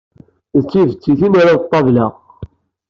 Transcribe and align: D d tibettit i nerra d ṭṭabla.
D 0.55 0.57
d 0.63 0.65
tibettit 0.71 1.21
i 1.27 1.29
nerra 1.29 1.53
d 1.59 1.61
ṭṭabla. 1.65 2.05